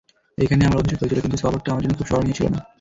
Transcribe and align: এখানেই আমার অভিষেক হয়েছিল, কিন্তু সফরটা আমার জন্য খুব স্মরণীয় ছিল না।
এখানেই 0.37 0.67
আমার 0.67 0.79
অভিষেক 0.79 0.99
হয়েছিল, 1.01 1.19
কিন্তু 1.21 1.37
সফরটা 1.37 1.69
আমার 1.71 1.83
জন্য 1.83 1.97
খুব 1.97 2.07
স্মরণীয় 2.09 2.35
ছিল 2.37 2.47
না। 2.55 2.59